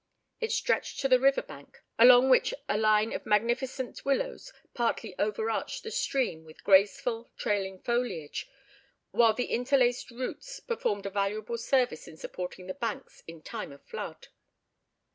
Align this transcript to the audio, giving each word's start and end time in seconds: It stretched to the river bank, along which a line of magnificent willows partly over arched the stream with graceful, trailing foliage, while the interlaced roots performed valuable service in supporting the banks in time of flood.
It 0.39 0.51
stretched 0.51 0.99
to 1.01 1.07
the 1.07 1.19
river 1.19 1.43
bank, 1.43 1.83
along 1.99 2.29
which 2.31 2.55
a 2.67 2.75
line 2.75 3.13
of 3.13 3.23
magnificent 3.23 4.03
willows 4.03 4.51
partly 4.73 5.13
over 5.19 5.51
arched 5.51 5.83
the 5.83 5.91
stream 5.91 6.43
with 6.43 6.63
graceful, 6.63 7.29
trailing 7.37 7.77
foliage, 7.77 8.49
while 9.11 9.35
the 9.35 9.51
interlaced 9.51 10.09
roots 10.09 10.59
performed 10.59 11.05
valuable 11.05 11.59
service 11.59 12.07
in 12.07 12.17
supporting 12.17 12.65
the 12.65 12.73
banks 12.73 13.21
in 13.27 13.43
time 13.43 13.71
of 13.71 13.83
flood. 13.85 14.29